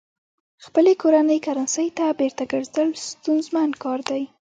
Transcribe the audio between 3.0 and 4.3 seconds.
ستونزمن کار دی.